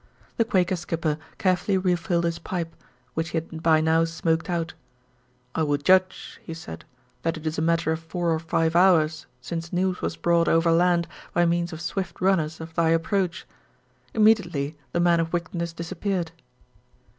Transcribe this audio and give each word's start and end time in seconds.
The 0.37 0.45
Quaker 0.45 0.75
skipper 0.75 1.19
carefully 1.37 1.77
refilled 1.77 2.23
his 2.23 2.39
pipe, 2.39 2.75
which 3.13 3.29
he 3.29 3.37
had 3.37 3.61
by 3.61 3.81
now 3.81 4.03
smoked 4.03 4.49
out. 4.49 4.73
"I 5.53 5.61
would 5.61 5.83
judge," 5.85 6.39
he 6.43 6.55
said, 6.55 6.85
"that 7.21 7.37
it 7.37 7.45
is 7.45 7.59
a 7.59 7.61
matter 7.61 7.91
of 7.91 7.99
four 7.99 8.31
or 8.31 8.39
five 8.39 8.75
hours 8.75 9.27
since 9.41 9.71
news 9.71 10.01
was 10.01 10.15
brought 10.15 10.47
overland 10.47 11.07
by 11.35 11.45
means 11.45 11.71
of 11.71 11.81
swift 11.81 12.19
runners 12.19 12.59
of 12.59 12.73
thy 12.73 12.89
approach. 12.89 13.45
Immediately 14.15 14.75
the 14.91 14.99
man 14.99 15.19
of 15.19 15.31
wickedness 15.31 15.71
disappeared." 15.71 16.31